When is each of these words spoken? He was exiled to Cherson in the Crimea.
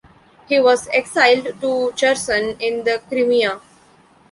He 0.47 0.59
was 0.59 0.87
exiled 0.91 1.43
to 1.61 1.91
Cherson 1.95 2.59
in 2.59 2.85
the 2.85 3.03
Crimea. 3.07 3.61